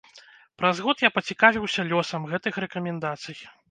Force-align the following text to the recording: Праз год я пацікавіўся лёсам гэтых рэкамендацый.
Праз 0.61 0.81
год 0.85 1.05
я 1.07 1.13
пацікавіўся 1.19 1.89
лёсам 1.93 2.21
гэтых 2.35 2.53
рэкамендацый. 2.69 3.43